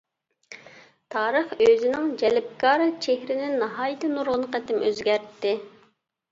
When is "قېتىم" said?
4.57-4.85